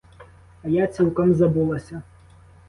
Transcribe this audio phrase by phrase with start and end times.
[0.63, 2.01] А я цілком забулася!